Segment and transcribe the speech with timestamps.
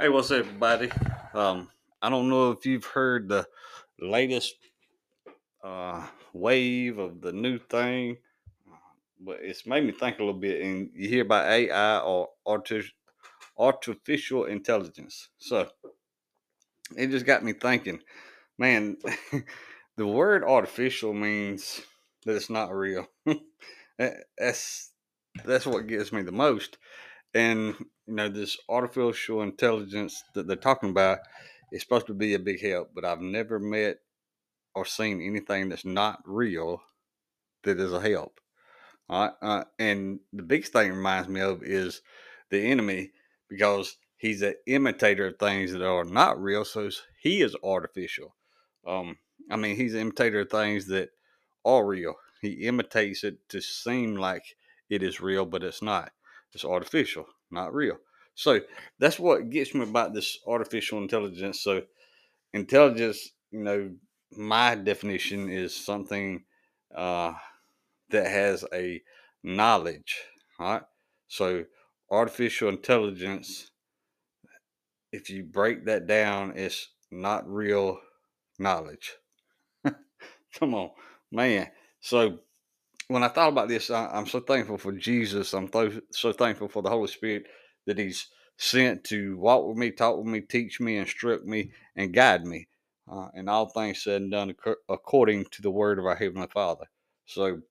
[0.00, 0.90] Hey, what's up, everybody?
[1.34, 1.68] Um,
[2.00, 3.46] I don't know if you've heard the
[4.00, 4.54] latest
[5.62, 8.16] uh, wave of the new thing,
[9.20, 10.62] but it's made me think a little bit.
[10.62, 12.94] And you hear about AI or arti-
[13.58, 15.28] artificial intelligence.
[15.36, 15.68] So
[16.96, 18.00] it just got me thinking,
[18.56, 18.96] man,
[19.98, 21.82] the word artificial means
[22.24, 23.06] that it's not real.
[24.38, 24.92] that's
[25.44, 26.78] that's what gets me the most.
[27.34, 27.76] And
[28.06, 31.20] you know, this artificial intelligence that they're talking about
[31.72, 33.98] is supposed to be a big help, but I've never met
[34.74, 36.82] or seen anything that's not real
[37.64, 38.40] that is a help.
[39.08, 39.32] All right.
[39.42, 42.00] Uh, and the biggest thing it reminds me of is
[42.50, 43.10] the enemy
[43.48, 46.64] because he's an imitator of things that are not real.
[46.64, 48.34] So he is artificial.
[48.86, 49.18] Um,
[49.50, 51.10] I mean, he's an imitator of things that
[51.64, 52.14] are real.
[52.40, 54.44] He imitates it to seem like
[54.88, 56.12] it is real, but it's not.
[56.52, 57.98] It's artificial, not real.
[58.34, 58.60] So
[58.98, 61.60] that's what gets me about this artificial intelligence.
[61.60, 61.82] So
[62.52, 63.90] intelligence, you know,
[64.36, 66.44] my definition is something
[66.94, 67.34] uh,
[68.10, 69.02] that has a
[69.42, 70.16] knowledge.
[70.58, 70.82] Right.
[71.28, 71.64] So
[72.10, 73.70] artificial intelligence,
[75.12, 77.98] if you break that down, it's not real
[78.58, 79.12] knowledge.
[80.58, 80.90] Come on,
[81.30, 81.70] man.
[82.00, 82.38] So
[83.10, 85.52] when I thought about this, I, am so thankful for Jesus.
[85.52, 87.46] I'm th- so thankful for the Holy Spirit
[87.86, 92.14] that He's sent to walk with me, talk with me, teach me, instruct me, and
[92.14, 92.68] guide me.
[93.10, 94.54] Uh, and all things said and done
[94.88, 96.84] according to the word of our Heavenly Father.
[97.26, 97.62] So,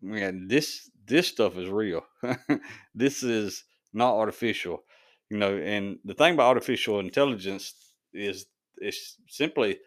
[0.00, 2.06] man, this this stuff is real.
[2.94, 4.84] this is not artificial,
[5.28, 5.54] you know.
[5.54, 7.74] And the thing about artificial intelligence
[8.14, 8.46] is
[8.78, 9.80] it's simply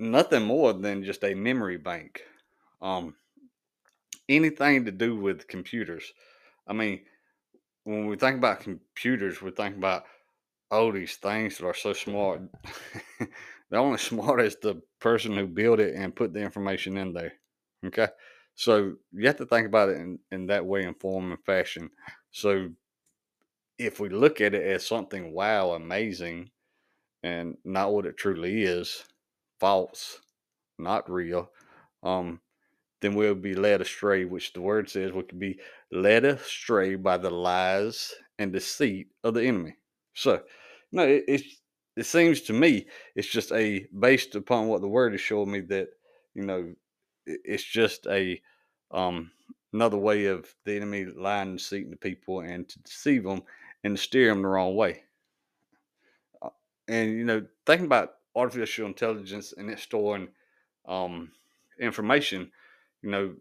[0.00, 2.22] nothing more than just a memory bank.
[2.82, 3.14] Um,
[4.30, 6.12] anything to do with computers.
[6.66, 7.00] I mean,
[7.84, 10.04] when we think about computers, we think about
[10.70, 12.42] all these things that are so smart.
[13.70, 17.32] They're only smart as the person who built it and put the information in there.
[17.84, 18.08] Okay.
[18.54, 21.90] So you have to think about it in, in that way, in form and fashion.
[22.30, 22.70] So
[23.78, 26.50] if we look at it as something wow, amazing,
[27.22, 29.04] and not what it truly is,
[29.58, 30.20] false,
[30.78, 31.50] not real,
[32.02, 32.40] um,
[33.00, 35.58] then we'll be led astray, which the word says we could be
[35.90, 39.76] led astray by the lies and deceit of the enemy.
[40.14, 40.42] So,
[40.92, 41.42] no, it, it,
[41.96, 45.60] it seems to me it's just a based upon what the word is showing me
[45.60, 45.88] that
[46.34, 46.74] you know
[47.26, 48.40] it's just a
[48.90, 49.30] um
[49.72, 53.42] another way of the enemy lying and deceiving the people and to deceive them
[53.84, 55.02] and steer them the wrong way.
[56.42, 56.48] Uh,
[56.88, 60.28] and you know, thinking about artificial intelligence and it storing
[60.86, 61.30] um,
[61.80, 62.50] information,
[63.02, 63.34] you know,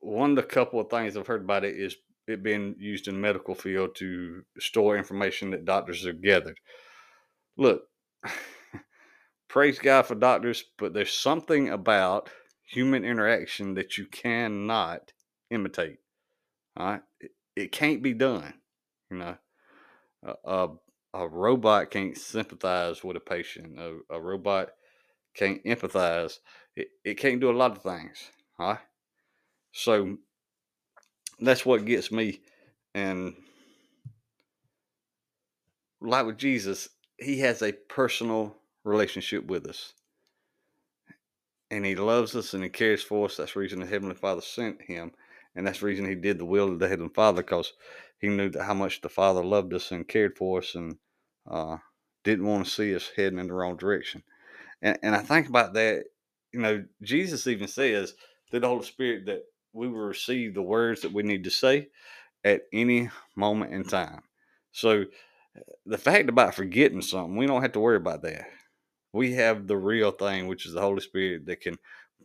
[0.00, 1.96] one of the couple of things I've heard about it is
[2.26, 6.58] it being used in the medical field to store information that doctors have gathered.
[7.56, 7.82] Look,
[9.48, 12.30] praise God for doctors, but there's something about
[12.64, 15.12] human interaction that you cannot
[15.50, 15.98] imitate.
[16.76, 18.54] All right, it, it can't be done.
[19.10, 19.36] You know,
[20.24, 20.68] a, a,
[21.12, 23.78] a, robot can't sympathize with a patient.
[23.78, 24.70] A, a robot
[25.34, 26.38] can't empathize.
[26.76, 28.30] It, it can't do a lot of things.
[28.58, 28.78] All right.
[29.72, 30.18] So
[31.40, 32.40] that's what gets me.
[32.94, 33.34] And
[36.00, 36.88] like with Jesus,
[37.18, 39.94] he has a personal relationship with us.
[41.70, 43.36] And he loves us and he cares for us.
[43.36, 45.12] That's the reason the Heavenly Father sent him.
[45.54, 47.72] And that's the reason he did the will of the Heavenly Father because
[48.18, 50.96] he knew how much the Father loved us and cared for us and
[51.50, 51.78] uh,
[52.24, 54.22] didn't want to see us heading in the wrong direction.
[54.82, 56.04] And, and I think about that,
[56.52, 58.14] you know, Jesus even says
[58.50, 61.88] through the Holy Spirit that we will receive the words that we need to say
[62.44, 64.22] at any moment in time.
[64.72, 65.04] So
[65.86, 68.46] the fact about forgetting something, we don't have to worry about that.
[69.12, 71.76] We have the real thing, which is the Holy Spirit that can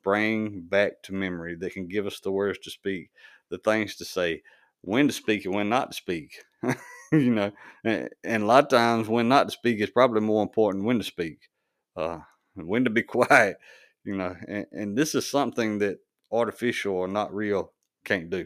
[0.03, 3.09] bring back to memory, that can give us the words to speak,
[3.49, 4.41] the things to say,
[4.81, 6.43] when to speak and when not to speak.
[7.11, 7.51] you know,
[7.83, 10.97] and, and, a lot of times when not to speak is probably more important when
[10.97, 11.49] to speak,
[11.95, 12.19] uh,
[12.55, 13.57] when to be quiet.
[14.05, 15.99] You know, and, and this is something that
[16.31, 17.71] artificial or not real
[18.03, 18.45] can't do.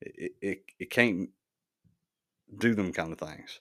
[0.00, 1.30] It, it, it can't
[2.58, 3.60] do them kind of things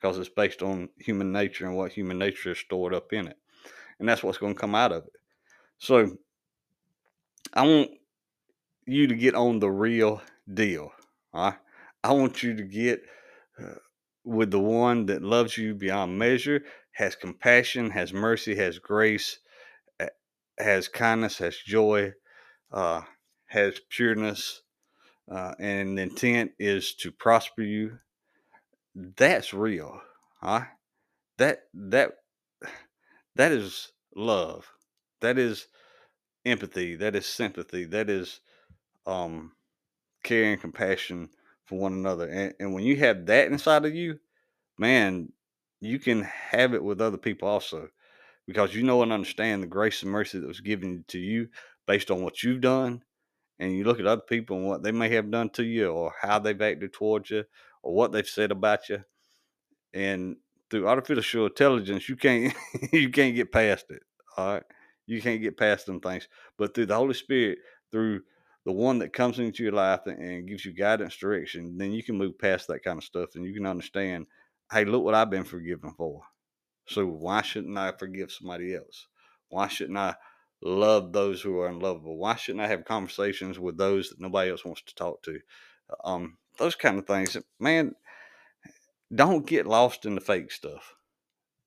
[0.00, 3.36] because it's based on human nature and what human nature is stored up in it.
[3.98, 5.12] And that's what's going to come out of it.
[5.78, 6.16] So
[7.52, 7.90] I want
[8.86, 10.22] you to get on the real
[10.52, 10.92] deal.
[11.32, 11.58] All right?
[12.02, 13.02] I want you to get
[13.62, 13.74] uh,
[14.24, 16.62] with the one that loves you beyond measure,
[16.92, 19.38] has compassion, has mercy, has grace,
[20.58, 22.12] has kindness, has joy,
[22.72, 23.02] uh,
[23.46, 24.62] has pureness,
[25.30, 27.98] uh, and intent is to prosper you.
[28.94, 30.00] That's real.
[30.40, 30.64] Huh?
[31.38, 32.12] that that
[33.36, 34.70] that is love.
[35.20, 35.66] That is
[36.44, 36.96] empathy.
[36.96, 37.84] That is sympathy.
[37.86, 38.40] That is
[39.06, 39.52] um
[40.24, 41.30] care and compassion
[41.64, 42.28] for one another.
[42.28, 44.18] And, and when you have that inside of you,
[44.78, 45.32] man,
[45.80, 47.88] you can have it with other people also
[48.46, 51.48] because you know and understand the grace and mercy that was given to you
[51.92, 53.02] based on what you've done.
[53.58, 56.10] And you look at other people and what they may have done to you or
[56.18, 57.44] how they've acted towards you
[57.82, 59.04] or what they've said about you.
[59.92, 60.36] And
[60.70, 62.54] through artificial intelligence, you can't
[62.94, 64.02] you can't get past it.
[64.38, 64.62] All right.
[65.06, 66.28] You can't get past them things.
[66.56, 67.58] But through the Holy Spirit,
[67.90, 68.22] through
[68.64, 72.16] the one that comes into your life and gives you guidance, direction, then you can
[72.16, 74.26] move past that kind of stuff and you can understand,
[74.72, 76.22] hey, look what I've been forgiven for.
[76.88, 79.08] So why shouldn't I forgive somebody else?
[79.50, 80.14] Why shouldn't I
[80.62, 82.16] love those who are unlovable?
[82.16, 85.40] Why shouldn't I have conversations with those that nobody else wants to talk to?
[86.04, 87.94] Um, those kind of things, man.
[89.14, 90.94] Don't get lost in the fake stuff.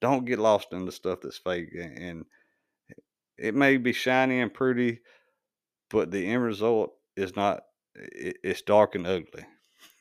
[0.02, 2.26] Don't get lost in the stuff that's fake, and
[3.38, 5.00] it may be shiny and pretty,
[5.90, 7.62] but the end result is not.
[7.94, 9.46] It's dark and ugly.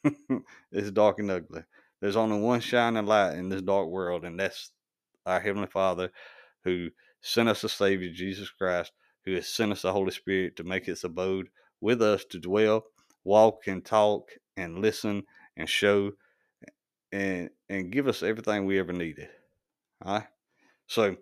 [0.73, 1.62] it's dark and ugly.
[2.00, 4.70] There's only one shining light in this dark world, and that's
[5.26, 6.11] our Heavenly Father
[6.64, 6.88] who
[7.24, 8.92] sent us a Savior, Jesus Christ,
[9.24, 11.48] who has sent us the Holy Spirit to make its abode
[11.80, 12.84] with us to dwell,
[13.24, 14.28] walk, and talk,
[14.58, 15.24] and listen,
[15.56, 16.12] and show,
[17.10, 19.28] and and give us everything we ever needed.
[20.04, 20.26] All right.
[20.86, 21.16] So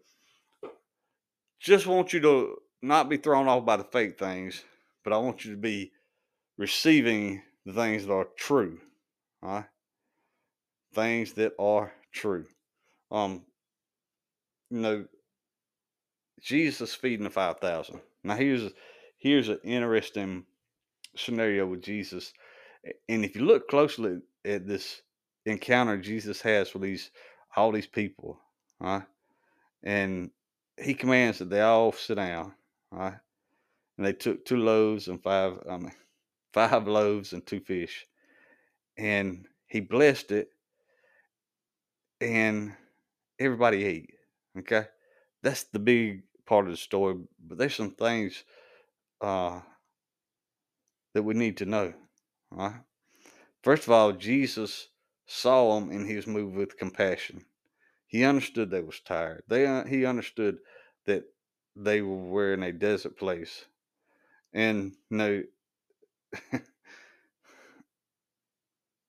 [1.60, 4.64] just want you to not be thrown off by the fake things,
[5.04, 5.93] but I want you to be
[6.58, 8.81] receiving the things that are true.
[9.40, 9.64] All right.
[10.94, 12.46] Things that are true.
[13.12, 13.44] Um,
[14.69, 15.04] you know,
[16.43, 18.00] Jesus feeding the five thousand.
[18.25, 18.73] Now here's
[19.17, 20.44] here's an interesting
[21.17, 22.33] scenario with Jesus,
[23.09, 25.03] and if you look closely at this
[25.47, 27.11] encounter Jesus has with these
[27.56, 28.41] all these people,
[28.81, 29.03] right?
[29.85, 30.31] And
[30.81, 32.55] he commands that they all sit down,
[32.91, 33.15] right?
[33.97, 35.93] And they took two loaves and five, mean,
[36.53, 38.06] five loaves and two fish,
[38.97, 40.49] and he blessed it,
[42.21, 42.73] and
[43.38, 44.11] everybody ate.
[44.59, 44.87] Okay,
[45.43, 47.14] that's the big part of the story.
[47.43, 48.44] But there's some things
[49.22, 49.60] uh,
[51.14, 51.94] that we need to know.
[52.50, 52.75] Right?
[53.62, 54.88] First of all, Jesus
[55.25, 57.46] saw them and he was moved with compassion.
[58.06, 59.44] He understood they was tired.
[59.49, 60.58] They uh, he understood
[61.06, 61.25] that
[61.75, 63.64] they were in a desert place,
[64.52, 65.43] and you know,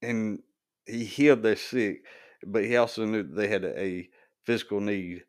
[0.01, 0.41] and
[0.85, 2.05] he healed their sick,
[2.47, 4.09] but he also knew that they had a, a
[4.45, 5.25] physical need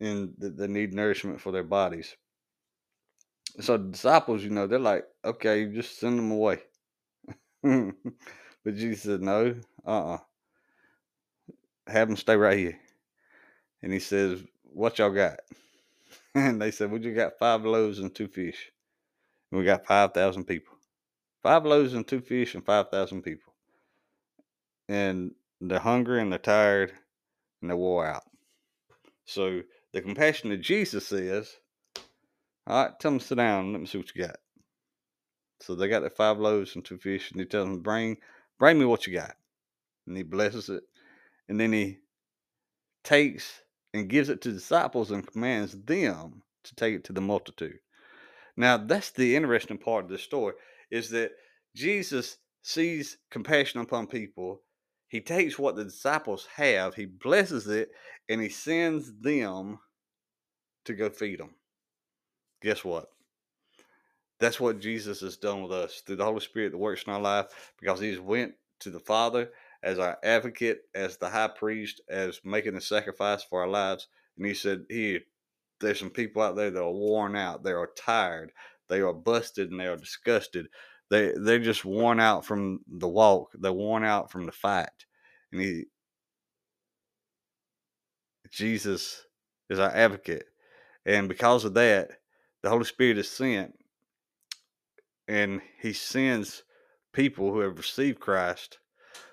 [0.00, 2.16] and they need nourishment for their bodies.
[3.60, 6.58] So the disciples, you know, they're like, okay, just send them away.
[7.62, 9.54] but Jesus said, no,
[9.86, 10.14] uh uh-uh.
[10.14, 10.18] uh
[11.86, 12.78] Have them stay right here.
[13.82, 15.38] And he says, what y'all got?
[16.34, 18.70] And they said, we just got five loaves and two fish.
[19.50, 20.76] And we got 5,000 people.
[21.42, 23.54] Five loaves and two fish and 5,000 people.
[24.86, 25.30] And
[25.62, 26.92] they're hungry and they're tired
[27.62, 28.24] and they're wore out.
[29.24, 29.62] So
[29.96, 31.56] the compassion of Jesus is,
[32.66, 33.72] all right, tell them to sit down.
[33.72, 34.36] Let me see what you got.
[35.62, 38.18] So they got their five loaves and two fish, and he tells them, bring,
[38.58, 39.36] bring me what you got.
[40.06, 40.82] And he blesses it.
[41.48, 42.00] And then he
[43.04, 43.62] takes
[43.94, 47.78] and gives it to disciples and commands them to take it to the multitude.
[48.54, 50.56] Now, that's the interesting part of the story
[50.90, 51.30] is that
[51.74, 54.60] Jesus sees compassion upon people.
[55.08, 57.88] He takes what the disciples have, he blesses it,
[58.28, 59.78] and he sends them
[60.86, 61.54] to go feed them.
[62.62, 63.10] Guess what?
[64.38, 67.20] That's what Jesus has done with us through the Holy Spirit that works in our
[67.20, 67.46] life
[67.80, 69.50] because he's went to the Father
[69.82, 74.08] as our advocate, as the high priest, as making the sacrifice for our lives.
[74.36, 75.20] And he said, Here,
[75.80, 78.52] there's some people out there that are worn out, they are tired,
[78.88, 80.68] they are busted, and they are disgusted.
[81.08, 85.06] They they're just worn out from the walk, they're worn out from the fight.
[85.52, 85.84] And he
[88.50, 89.24] Jesus
[89.70, 90.46] is our advocate.
[91.06, 92.10] And because of that,
[92.62, 93.74] the Holy Spirit is sent
[95.28, 96.64] and he sends
[97.12, 98.78] people who have received Christ,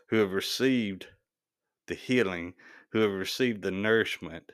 [0.09, 1.07] who have received
[1.87, 2.53] the healing,
[2.91, 4.51] who have received the nourishment,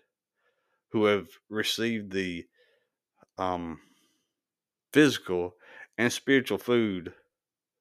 [0.92, 2.46] who have received the
[3.38, 3.80] um,
[4.94, 5.56] physical
[5.98, 7.14] and spiritual food,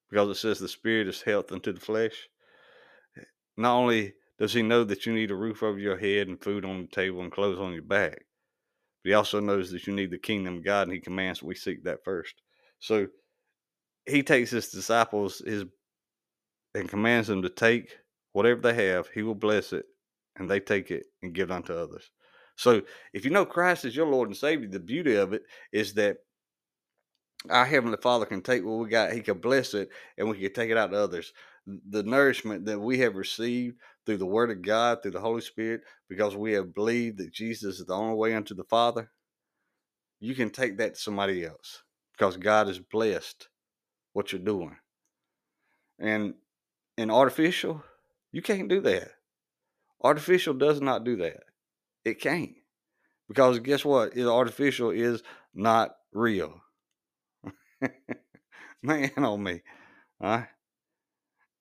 [0.09, 2.27] because it says the spirit is health unto the flesh.
[3.55, 6.65] Not only does he know that you need a roof over your head and food
[6.65, 8.25] on the table and clothes on your back,
[9.03, 11.55] but he also knows that you need the kingdom of God and he commands we
[11.55, 12.35] seek that first.
[12.79, 13.07] So
[14.05, 15.65] he takes his disciples his
[16.75, 17.97] and commands them to take
[18.33, 19.85] whatever they have, he will bless it,
[20.35, 22.11] and they take it and give it unto others.
[22.55, 22.81] So
[23.13, 26.17] if you know Christ is your Lord and Savior, the beauty of it is that
[27.49, 30.53] our Heavenly Father can take what we got, He can bless it, and we can
[30.53, 31.31] take it out to others.
[31.65, 33.77] The nourishment that we have received
[34.09, 37.79] through the Word of God, through the Holy Spirit, because we have believed that Jesus
[37.79, 39.11] is the only way unto the Father,
[40.19, 41.83] you can take that to somebody else
[42.17, 43.49] because God has blessed
[44.13, 44.75] what you're doing.
[45.99, 46.33] And
[46.97, 47.83] in artificial,
[48.31, 49.11] you can't do that.
[50.01, 51.43] Artificial does not do that.
[52.03, 52.55] It can't.
[53.27, 54.17] Because guess what?
[54.17, 55.21] It artificial is
[55.53, 56.61] not real.
[58.81, 59.61] Man on me.
[60.19, 60.47] All right.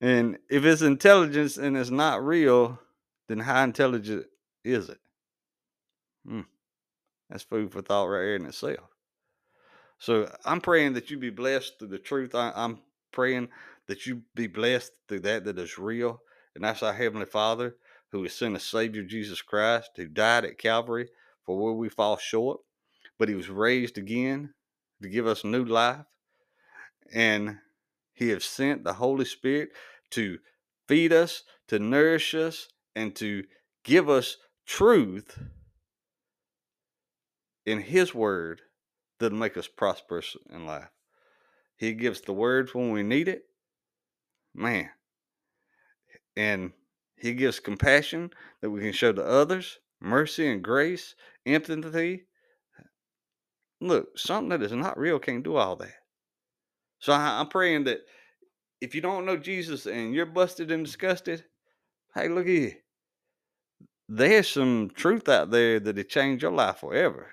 [0.01, 2.79] And if it's intelligence and it's not real,
[3.29, 4.27] then how intelligent
[4.65, 4.99] is it?
[6.27, 6.43] Hmm.
[7.29, 8.89] That's food for thought right here in itself.
[9.99, 12.35] So I'm praying that you be blessed through the truth.
[12.35, 12.79] I, am
[13.13, 13.49] praying
[13.89, 16.21] that you be blessed through that that is real.
[16.55, 17.75] And that's our Heavenly Father
[18.11, 21.09] who has sent a Savior, Jesus Christ, who died at Calvary
[21.45, 22.61] for where we fall short,
[23.19, 24.55] but he was raised again
[25.03, 26.05] to give us new life.
[27.13, 27.59] And
[28.19, 29.71] he has sent the Holy Spirit
[30.11, 30.39] to
[30.89, 33.45] feed us, to nourish us, and to
[33.85, 35.39] give us truth
[37.65, 38.63] in his word
[39.21, 40.91] that'll make us prosperous in life.
[41.77, 43.45] He gives the words when we need it.
[44.53, 44.91] Man.
[46.37, 46.73] And
[47.15, 51.15] he gives compassion that we can show to others, mercy and grace,
[51.47, 52.25] empathy.
[53.81, 55.95] Look, something that is not real can't do all that.
[56.99, 58.01] So I'm praying that
[58.81, 61.45] if you don't know Jesus and you're busted and disgusted,
[62.15, 62.75] hey, look here.
[64.09, 67.31] There's some truth out there that it changed your life forever.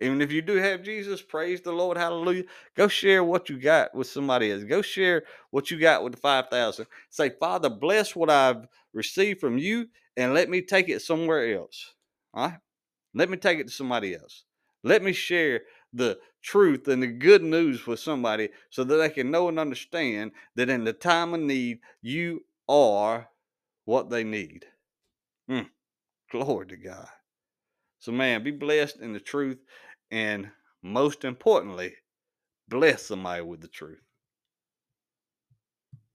[0.00, 2.44] Even if you do have Jesus, praise the Lord, hallelujah.
[2.74, 4.64] Go share what you got with somebody else.
[4.64, 6.86] Go share what you got with the 5,000.
[7.10, 11.94] Say, Father, bless what I've received from you and let me take it somewhere else.
[12.32, 12.58] All right?
[13.14, 14.44] Let me take it to somebody else.
[14.82, 15.60] Let me share
[15.92, 20.32] the truth and the good news with somebody so that they can know and understand
[20.54, 23.28] that in the time of need, you are
[23.84, 24.64] what they need.
[25.50, 25.68] Mm,
[26.30, 27.08] glory to God.
[27.98, 29.58] So, man, be blessed in the truth
[30.10, 30.50] and
[30.82, 31.94] most importantly,
[32.68, 34.00] bless somebody with the truth.